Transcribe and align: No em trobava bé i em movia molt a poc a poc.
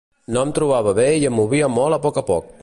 No 0.35 0.45
em 0.45 0.53
trobava 0.57 0.93
bé 1.01 1.05
i 1.25 1.29
em 1.31 1.35
movia 1.41 1.71
molt 1.77 1.99
a 1.99 2.01
poc 2.07 2.19
a 2.25 2.25
poc. 2.33 2.51